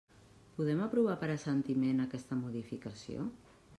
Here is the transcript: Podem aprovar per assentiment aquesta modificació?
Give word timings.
Podem 0.59 0.79
aprovar 0.85 1.13
per 1.23 1.29
assentiment 1.33 2.01
aquesta 2.07 2.39
modificació? 2.43 3.29